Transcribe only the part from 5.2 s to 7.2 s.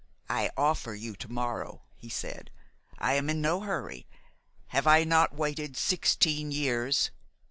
waited sixteen years?